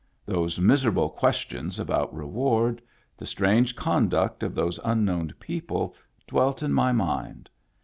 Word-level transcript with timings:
Those 0.25 0.59
miserable 0.59 1.11
questions 1.11 1.77
about 1.79 2.11
re 2.11 2.25
ward, 2.25 2.81
the 3.19 3.27
strange 3.27 3.75
conduct 3.75 4.41
of 4.41 4.55
those 4.55 4.79
unknown 4.83 5.35
people, 5.39 5.93
dwelt 6.25 6.63
in 6.63 6.73
my 6.73 6.91
mind. 6.91 7.51